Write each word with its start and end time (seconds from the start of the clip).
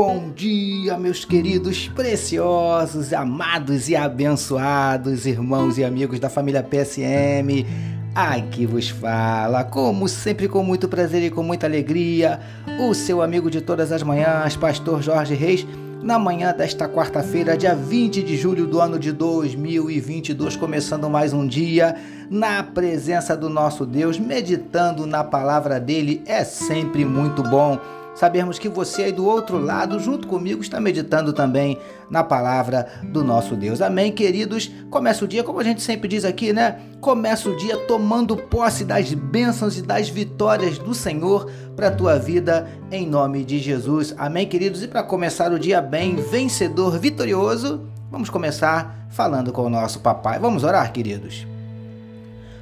Bom 0.00 0.30
dia, 0.30 0.96
meus 0.96 1.24
queridos, 1.24 1.88
preciosos, 1.88 3.12
amados 3.12 3.88
e 3.88 3.96
abençoados 3.96 5.26
irmãos 5.26 5.76
e 5.76 5.82
amigos 5.82 6.20
da 6.20 6.30
família 6.30 6.62
PSM. 6.62 7.66
Aqui 8.14 8.64
vos 8.64 8.90
fala, 8.90 9.64
como 9.64 10.06
sempre, 10.06 10.46
com 10.46 10.62
muito 10.62 10.88
prazer 10.88 11.24
e 11.24 11.30
com 11.30 11.42
muita 11.42 11.66
alegria, 11.66 12.38
o 12.88 12.94
seu 12.94 13.20
amigo 13.20 13.50
de 13.50 13.60
todas 13.60 13.90
as 13.90 14.04
manhãs, 14.04 14.56
Pastor 14.56 15.02
Jorge 15.02 15.34
Reis, 15.34 15.66
na 16.00 16.16
manhã 16.16 16.54
desta 16.56 16.88
quarta-feira, 16.88 17.56
dia 17.56 17.74
20 17.74 18.22
de 18.22 18.36
julho 18.36 18.68
do 18.68 18.80
ano 18.80 19.00
de 19.00 19.10
2022, 19.10 20.54
começando 20.54 21.10
mais 21.10 21.32
um 21.32 21.44
dia 21.44 21.96
na 22.30 22.62
presença 22.62 23.36
do 23.36 23.50
nosso 23.50 23.84
Deus, 23.84 24.16
meditando 24.16 25.06
na 25.06 25.24
palavra 25.24 25.80
dele, 25.80 26.22
é 26.24 26.44
sempre 26.44 27.04
muito 27.04 27.42
bom 27.42 27.80
sabermos 28.18 28.58
que 28.58 28.68
você 28.68 29.04
aí 29.04 29.12
do 29.12 29.24
outro 29.24 29.58
lado, 29.58 30.00
junto 30.00 30.26
comigo, 30.26 30.60
está 30.60 30.80
meditando 30.80 31.32
também 31.32 31.78
na 32.10 32.24
palavra 32.24 32.88
do 33.04 33.22
nosso 33.22 33.54
Deus. 33.54 33.80
Amém, 33.80 34.10
queridos? 34.10 34.70
Começa 34.90 35.24
o 35.24 35.28
dia, 35.28 35.44
como 35.44 35.60
a 35.60 35.64
gente 35.64 35.82
sempre 35.82 36.08
diz 36.08 36.24
aqui, 36.24 36.52
né? 36.52 36.80
Começa 37.00 37.48
o 37.48 37.56
dia 37.56 37.76
tomando 37.86 38.36
posse 38.36 38.84
das 38.84 39.14
bênçãos 39.14 39.78
e 39.78 39.82
das 39.82 40.08
vitórias 40.08 40.78
do 40.78 40.94
Senhor 40.94 41.48
para 41.76 41.88
a 41.88 41.92
tua 41.92 42.18
vida, 42.18 42.68
em 42.90 43.06
nome 43.06 43.44
de 43.44 43.60
Jesus. 43.60 44.12
Amém, 44.18 44.48
queridos? 44.48 44.82
E 44.82 44.88
para 44.88 45.04
começar 45.04 45.52
o 45.52 45.58
dia 45.58 45.80
bem, 45.80 46.16
vencedor, 46.16 46.98
vitorioso, 46.98 47.86
vamos 48.10 48.28
começar 48.28 49.06
falando 49.10 49.52
com 49.52 49.62
o 49.62 49.70
nosso 49.70 50.00
papai. 50.00 50.40
Vamos 50.40 50.64
orar, 50.64 50.92
queridos? 50.92 51.46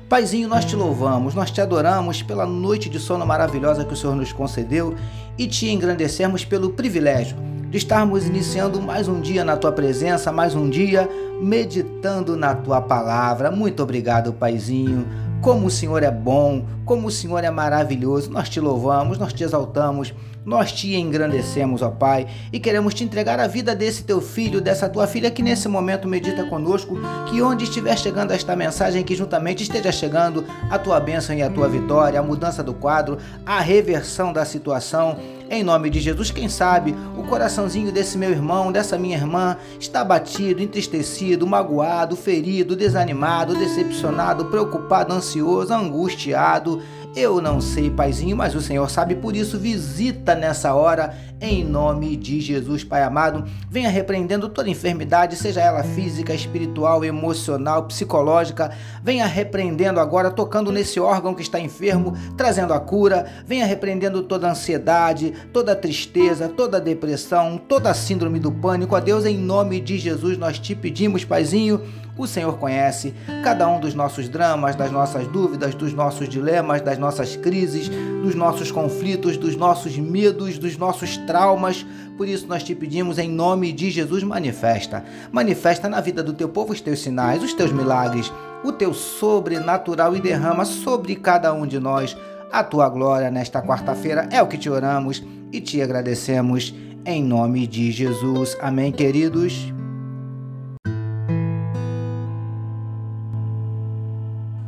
Paizinho, 0.09 0.49
nós 0.49 0.65
te 0.65 0.77
louvamos, 0.77 1.35
nós 1.35 1.51
te 1.51 1.61
adoramos 1.61 2.23
pela 2.23 2.47
noite 2.47 2.89
de 2.89 3.01
sono 3.01 3.27
maravilhosa 3.27 3.85
que 3.85 3.93
o 3.93 3.97
Senhor 3.97 4.15
nos 4.15 4.33
concedeu 4.33 4.95
e 5.37 5.49
te 5.49 5.69
engrandecemos 5.69 6.45
pelo 6.45 6.71
privilégio 6.71 7.37
de 7.69 7.77
estarmos 7.77 8.25
iniciando 8.25 8.81
mais 8.81 9.09
um 9.09 9.21
dia 9.21 9.45
na 9.45 9.57
tua 9.57 9.73
presença, 9.73 10.31
mais 10.31 10.55
um 10.55 10.71
dia 10.71 11.09
meditando 11.43 12.37
na 12.37 12.55
tua 12.55 12.81
palavra. 12.81 13.51
Muito 13.51 13.83
obrigado, 13.83 14.33
Paizinho. 14.33 15.05
Como 15.47 15.69
o 15.69 15.71
Senhor 15.71 16.03
é 16.03 16.11
bom, 16.11 16.67
como 16.85 17.07
o 17.07 17.11
Senhor 17.11 17.45
é 17.45 17.51
maravilhoso. 17.53 18.33
Nós 18.33 18.49
te 18.49 18.59
louvamos, 18.59 19.17
nós 19.17 19.33
te 19.33 19.45
exaltamos 19.45 20.13
nós 20.47 20.71
te 20.71 20.95
engrandecemos, 20.95 21.83
ó 21.83 21.91
Pai, 21.91 22.29
e 22.53 22.61
queremos 22.61 22.95
te 22.95 23.03
entregar 23.03 23.41
a 23.41 23.49
vida 23.49 23.75
desse 23.75 24.05
teu 24.05 24.21
filho, 24.21 24.61
dessa 24.61 24.89
tua 24.89 25.05
filha 25.09 25.29
que 25.29 25.43
nesse 25.43 25.69
momento 25.69 26.07
medita 26.07 26.45
conosco, 26.45 26.97
que 27.29 27.43
onde 27.43 27.65
estiver 27.65 27.99
chegando 27.99 28.31
esta 28.31 28.55
mensagem, 28.55 29.03
que 29.03 29.17
juntamente 29.17 29.65
esteja 29.65 29.91
chegando 29.91 30.45
a 30.71 30.79
tua 30.79 31.01
bênção 31.01 31.35
e 31.35 31.43
a 31.43 31.51
tua 31.51 31.69
vitória, 31.69 32.21
a 32.21 32.23
mudança 32.23 32.63
do 32.63 32.73
quadro, 32.73 33.19
a 33.45 33.59
reversão 33.59 34.33
da 34.33 34.45
situação. 34.45 35.19
Em 35.49 35.63
nome 35.63 35.89
de 35.91 36.01
Jesus, 36.01 36.33
quem 36.33 36.49
sabe 36.49 36.93
o 37.17 37.23
coraçãozinho 37.23 37.93
desse 37.93 38.19
meu 38.19 38.31
irmão, 38.31 38.73
dessa 38.73 38.99
minha 38.99 39.17
irmã, 39.17 39.57
está 39.79 40.05
batido, 40.05 40.61
entristecido, 40.61 41.47
magoado, 41.47 42.17
ferido, 42.17 42.75
desanimado, 42.75 43.55
decepcionado, 43.55 44.47
preocupado, 44.47 45.13
ansioso, 45.13 45.73
angustiado. 45.73 46.83
Eu 47.17 47.41
não 47.41 47.63
sei, 47.63 47.89
Paizinho, 47.89 48.37
mas 48.37 48.55
o 48.55 48.61
Senhor 48.61 48.91
sabe, 48.91 49.15
por 49.15 49.35
isso 49.35 49.59
visita 49.59 50.35
nessa 50.35 50.75
hora, 50.75 51.17
em 51.41 51.65
nome 51.65 52.15
de 52.15 52.43
Jesus, 52.43 52.85
Pai 52.85 53.03
amado. 53.03 53.43
Venha 53.71 53.89
repreendendo 53.89 54.51
toda 54.51 54.69
enfermidade, 54.69 55.35
seja 55.35 55.63
ela 55.63 55.83
física, 55.83 56.35
espiritual, 56.35 57.03
emocional, 57.03 57.85
psicológica. 57.85 58.71
Venha 59.03 59.25
repreendendo 59.25 59.99
agora, 59.99 60.31
tocando 60.31 60.71
nesse 60.71 61.01
órgão 61.01 61.33
que 61.33 61.41
está 61.41 61.59
enfermo, 61.59 62.15
trazendo 62.37 62.75
a 62.75 62.81
cura. 62.81 63.25
Venha 63.47 63.65
repreendendo 63.65 64.23
toda 64.23 64.51
ansiedade, 64.51 65.33
toda 65.55 65.75
tristeza, 65.75 66.51
toda 66.51 66.79
depressão, 66.79 67.57
toda 67.57 67.95
síndrome 67.95 68.39
do 68.39 68.53
pânico. 68.53 68.95
A 68.95 69.01
Deus, 69.01 69.25
em 69.25 69.39
nome 69.39 69.81
de 69.81 69.97
Jesus, 69.97 70.37
nós 70.37 70.59
te 70.59 70.75
pedimos, 70.75 71.25
Paizinho 71.25 71.81
o 72.17 72.27
Senhor 72.27 72.57
conhece 72.59 73.15
cada 73.43 73.69
um 73.69 73.79
dos 73.79 73.95
nossos 73.95 74.29
dramas, 74.29 74.75
das 74.75 74.91
nossas 74.91 75.27
dúvidas, 75.29 75.75
dos 75.75 75.93
nossos 75.93 76.29
dilemas, 76.29 76.81
das 76.81 76.99
nossas 76.99 77.37
crises, 77.37 77.89
dos 78.23 78.35
nossos 78.35 78.71
conflitos, 78.71 79.37
dos 79.37 79.57
nossos 79.57 79.97
medos, 79.99 80.59
dos 80.59 80.77
nossos 80.77 81.17
traumas. 81.19 81.85
Por 82.17 82.27
isso 82.27 82.47
nós 82.47 82.63
te 82.63 82.75
pedimos 82.75 83.19
em 83.19 83.29
nome 83.29 83.73
de 83.73 83.91
Jesus, 83.91 84.23
manifesta. 84.23 85.05
Manifesta 85.31 85.89
na 85.89 86.01
vida 86.01 86.23
do 86.23 86.33
teu 86.33 86.49
povo 86.49 86.73
os 86.73 86.81
teus 86.81 87.01
sinais, 87.01 87.43
os 87.43 87.53
teus 87.53 87.73
milagres, 87.73 88.33
o 88.65 88.73
teu 88.73 88.95
sobrenatural 88.95 90.17
e 90.17 90.21
derrama 90.21 90.65
sobre 90.65 91.17
cada 91.17 91.53
um 91.53 91.67
de 91.67 91.79
nós 91.79 92.17
a 92.51 92.65
tua 92.65 92.89
glória 92.89 93.31
nesta 93.31 93.61
quarta-feira. 93.61 94.29
É 94.31 94.43
o 94.43 94.47
que 94.47 94.59
te 94.59 94.71
oramos 94.71 95.23
e 95.53 95.61
te 95.61 95.83
agradecemos 95.83 96.75
em 97.05 97.23
nome 97.23 97.67
de 97.67 97.93
Jesus. 97.93 98.57
Amém, 98.61 98.91
queridos. 98.91 99.76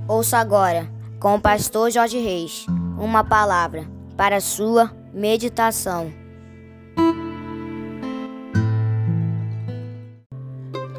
Ouça 0.09 0.39
agora, 0.39 0.91
com 1.21 1.35
o 1.35 1.41
pastor 1.41 1.91
Jorge 1.91 2.19
Reis, 2.19 2.65
uma 2.99 3.23
palavra 3.23 3.87
para 4.17 4.41
sua 4.41 4.91
meditação. 5.13 6.11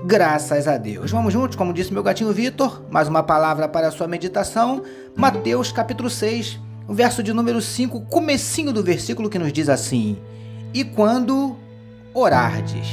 Graças 0.06 0.68
a 0.68 0.78
Deus. 0.78 1.10
Vamos 1.10 1.34
juntos, 1.34 1.56
como 1.56 1.74
disse 1.74 1.92
meu 1.92 2.04
gatinho 2.04 2.32
Vitor, 2.32 2.84
mais 2.92 3.08
uma 3.08 3.24
palavra 3.24 3.68
para 3.68 3.90
sua 3.90 4.08
meditação. 4.08 4.84
Mateus 5.16 5.72
capítulo 5.72 6.08
6, 6.08 6.60
o 6.88 6.94
verso 6.94 7.24
de 7.24 7.34
número 7.34 7.60
5, 7.60 8.02
comecinho 8.02 8.72
do 8.72 8.84
versículo 8.84 9.28
que 9.28 9.40
nos 9.40 9.52
diz 9.52 9.70
assim: 9.70 10.20
E 10.72 10.86
quando 10.86 11.58
orardes. 12.14 12.88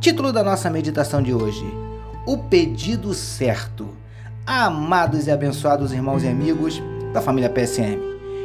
Título 0.00 0.32
da 0.32 0.42
nossa 0.42 0.68
meditação 0.68 1.22
de 1.22 1.32
hoje: 1.32 1.64
O 2.26 2.38
pedido 2.38 3.14
certo. 3.14 4.01
Amados 4.44 5.28
e 5.28 5.30
abençoados 5.30 5.92
irmãos 5.92 6.24
e 6.24 6.28
amigos 6.28 6.82
da 7.12 7.22
família 7.22 7.48
PSM, 7.48 7.96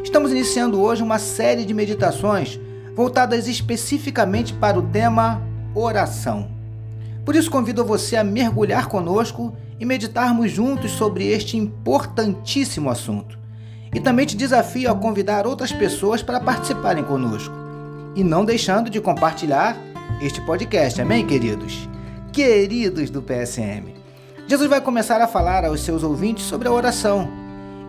estamos 0.04 0.32
iniciando 0.32 0.80
hoje 0.80 1.02
uma 1.02 1.18
série 1.18 1.66
de 1.66 1.74
meditações 1.74 2.60
voltadas 2.96 3.48
especificamente 3.48 4.54
para 4.54 4.78
o 4.78 4.84
tema 4.84 5.42
oração. 5.74 6.52
Por 7.26 7.36
isso, 7.36 7.50
convido 7.50 7.84
você 7.84 8.16
a 8.16 8.24
mergulhar 8.24 8.88
conosco 8.88 9.56
e 9.80 9.86
meditarmos 9.86 10.52
juntos 10.52 10.92
sobre 10.92 11.26
este 11.26 11.58
importantíssimo 11.58 12.92
assunto. 12.92 13.38
E 13.92 14.00
também 14.00 14.28
te 14.28 14.38
desafio 14.38 14.92
a 14.92 14.96
convidar 14.96 15.48
outras 15.48 15.72
pessoas 15.72 16.22
para 16.22 16.40
participarem 16.40 17.04
conosco. 17.04 17.56
E 18.16 18.24
não 18.24 18.46
deixando 18.46 18.88
de 18.88 19.02
compartilhar 19.02 19.76
este 20.22 20.42
podcast, 20.42 21.02
amém, 21.02 21.26
queridos? 21.26 21.90
Queridos 22.32 23.10
do 23.10 23.24
PSM. 23.24 23.97
Jesus 24.48 24.70
vai 24.70 24.80
começar 24.80 25.20
a 25.20 25.28
falar 25.28 25.66
aos 25.66 25.82
seus 25.82 26.04
ouvintes 26.04 26.46
sobre 26.46 26.70
a 26.70 26.72
oração. 26.72 27.30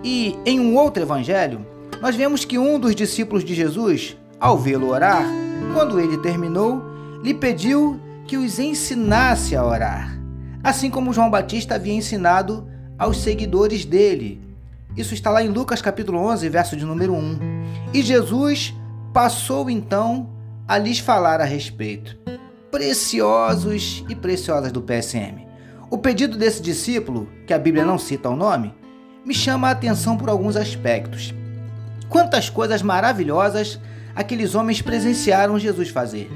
E 0.03 0.37
em 0.45 0.59
um 0.59 0.75
outro 0.75 1.01
evangelho, 1.01 1.65
nós 2.03 2.17
vemos 2.17 2.45
que 2.45 2.59
um 2.59 2.81
dos 2.81 2.97
discípulos 2.97 3.45
de 3.45 3.55
Jesus, 3.55 4.17
ao 4.41 4.59
vê-lo 4.59 4.89
orar, 4.89 5.25
quando 5.73 6.01
ele 6.01 6.19
terminou, 6.19 6.83
lhe 7.23 7.33
pediu 7.33 8.01
que 8.27 8.37
os 8.37 8.59
ensinasse 8.59 9.55
a 9.55 9.65
orar, 9.65 10.19
assim 10.63 10.91
como 10.91 11.13
João 11.13 11.31
Batista 11.31 11.77
havia 11.77 11.95
ensinado 11.95 12.69
aos 12.99 13.19
seguidores 13.19 13.85
dele. 13.85 14.41
Isso 14.97 15.15
está 15.15 15.31
lá 15.31 15.41
em 15.41 15.49
Lucas 15.49 15.81
capítulo 15.81 16.19
11, 16.19 16.49
verso 16.49 16.77
de 16.77 16.85
número 16.85 17.15
1. 17.15 17.39
E 17.95 18.03
Jesus 18.03 18.75
passou 19.15 19.71
então 19.71 20.29
a 20.67 20.77
lhes 20.77 20.99
falar 20.99 21.41
a 21.41 21.45
respeito. 21.45 22.19
Preciosos 22.69 24.05
e 24.09 24.15
preciosas 24.17 24.73
do 24.73 24.83
PSM. 24.83 25.48
O 25.91 25.97
pedido 25.97 26.37
desse 26.37 26.61
discípulo, 26.61 27.27
que 27.47 27.55
a 27.55 27.59
Bíblia 27.59 27.83
não 27.83 27.97
cita 27.97 28.29
o 28.29 28.37
nome, 28.37 28.75
me 29.25 29.33
chama 29.33 29.69
a 29.69 29.71
atenção 29.71 30.19
por 30.19 30.29
alguns 30.29 30.55
aspectos. 30.55 31.33
Quantas 32.11 32.51
coisas 32.51 32.83
maravilhosas 32.83 33.81
aqueles 34.15 34.55
homens 34.55 34.83
presenciaram 34.83 35.59
Jesus 35.59 35.89
fazer. 35.89 36.31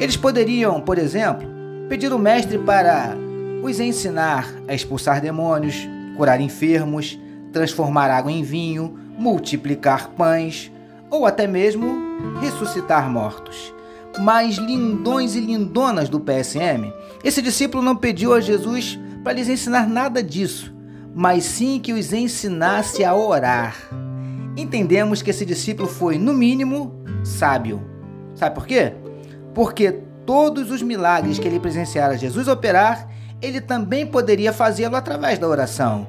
Eles 0.00 0.16
poderiam, 0.16 0.80
por 0.80 0.98
exemplo, 0.98 1.46
pedir 1.88 2.12
o 2.12 2.18
mestre 2.18 2.58
para 2.58 3.14
os 3.62 3.78
ensinar 3.78 4.48
a 4.66 4.74
expulsar 4.74 5.20
demônios, 5.20 5.76
curar 6.16 6.40
enfermos, 6.40 7.16
transformar 7.52 8.10
água 8.10 8.32
em 8.32 8.42
vinho, 8.42 8.98
multiplicar 9.16 10.08
pães 10.10 10.72
ou 11.10 11.26
até 11.26 11.46
mesmo 11.46 12.40
ressuscitar 12.40 13.08
mortos 13.08 13.72
mais 14.18 14.56
lindões 14.56 15.34
e 15.34 15.40
lindonas 15.40 16.08
do 16.08 16.20
PSM, 16.20 16.92
esse 17.22 17.40
discípulo 17.40 17.82
não 17.82 17.96
pediu 17.96 18.34
a 18.34 18.40
Jesus 18.40 18.98
para 19.22 19.32
lhes 19.32 19.48
ensinar 19.48 19.88
nada 19.88 20.22
disso, 20.22 20.74
mas 21.14 21.44
sim 21.44 21.78
que 21.78 21.92
os 21.92 22.12
ensinasse 22.12 23.04
a 23.04 23.14
orar. 23.14 23.76
Entendemos 24.56 25.22
que 25.22 25.30
esse 25.30 25.46
discípulo 25.46 25.88
foi, 25.88 26.18
no 26.18 26.34
mínimo, 26.34 26.94
sábio. 27.22 27.82
Sabe 28.34 28.54
por 28.54 28.66
quê? 28.66 28.94
Porque 29.54 30.00
todos 30.26 30.70
os 30.70 30.82
milagres 30.82 31.38
que 31.38 31.46
ele 31.46 31.60
presenciara 31.60 32.16
Jesus 32.16 32.48
operar, 32.48 33.08
ele 33.40 33.60
também 33.60 34.06
poderia 34.06 34.52
fazê-lo 34.52 34.96
através 34.96 35.38
da 35.38 35.48
oração. 35.48 36.06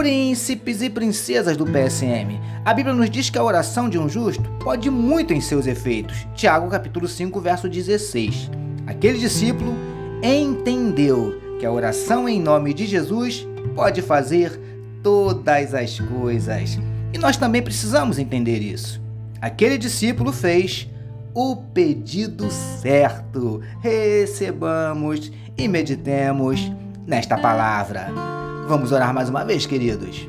Príncipes 0.00 0.80
e 0.80 0.88
princesas 0.88 1.58
do 1.58 1.66
PSM. 1.66 2.40
A 2.64 2.72
Bíblia 2.72 2.94
nos 2.94 3.10
diz 3.10 3.28
que 3.28 3.36
a 3.36 3.44
oração 3.44 3.86
de 3.86 3.98
um 3.98 4.08
justo 4.08 4.42
pode 4.64 4.88
muito 4.88 5.34
em 5.34 5.42
seus 5.42 5.66
efeitos. 5.66 6.26
Tiago 6.34 6.70
capítulo 6.70 7.06
5, 7.06 7.38
verso 7.38 7.68
16. 7.68 8.50
Aquele 8.86 9.18
discípulo 9.18 9.74
entendeu 10.22 11.38
que 11.58 11.66
a 11.66 11.70
oração 11.70 12.26
em 12.26 12.40
nome 12.40 12.72
de 12.72 12.86
Jesus 12.86 13.46
pode 13.74 14.00
fazer 14.00 14.58
todas 15.02 15.74
as 15.74 16.00
coisas. 16.00 16.78
E 17.12 17.18
nós 17.18 17.36
também 17.36 17.60
precisamos 17.60 18.18
entender 18.18 18.60
isso. 18.60 19.02
Aquele 19.38 19.76
discípulo 19.76 20.32
fez 20.32 20.88
o 21.34 21.56
pedido 21.56 22.50
certo. 22.50 23.60
Recebamos 23.82 25.30
e 25.58 25.68
meditemos 25.68 26.72
nesta 27.06 27.36
palavra. 27.36 28.39
Vamos 28.70 28.92
orar 28.92 29.12
mais 29.12 29.28
uma 29.28 29.44
vez, 29.44 29.66
queridos. 29.66 30.28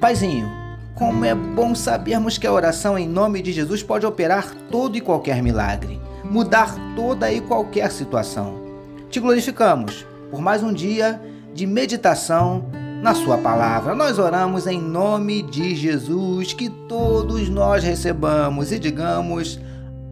Paizinho, 0.00 0.48
como 0.94 1.24
é 1.24 1.34
bom 1.34 1.74
sabermos 1.74 2.38
que 2.38 2.46
a 2.46 2.52
oração 2.52 2.96
em 2.96 3.08
nome 3.08 3.42
de 3.42 3.50
Jesus 3.50 3.82
pode 3.82 4.06
operar 4.06 4.54
todo 4.70 4.96
e 4.96 5.00
qualquer 5.00 5.42
milagre, 5.42 6.00
mudar 6.22 6.72
toda 6.94 7.32
e 7.32 7.40
qualquer 7.40 7.90
situação. 7.90 8.60
Te 9.10 9.18
glorificamos 9.18 10.06
por 10.30 10.40
mais 10.40 10.62
um 10.62 10.72
dia 10.72 11.20
de 11.52 11.66
meditação 11.66 12.66
na 13.02 13.12
Sua 13.12 13.38
palavra. 13.38 13.92
Nós 13.92 14.16
oramos 14.16 14.68
em 14.68 14.80
nome 14.80 15.42
de 15.42 15.74
Jesus, 15.74 16.52
que 16.52 16.70
todos 16.70 17.48
nós 17.48 17.82
recebamos 17.82 18.70
e 18.70 18.78
digamos. 18.78 19.58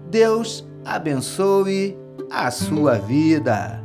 Deus 0.09 0.67
abençoe 0.83 1.97
a 2.31 2.51
sua 2.51 2.95
vida. 2.95 3.84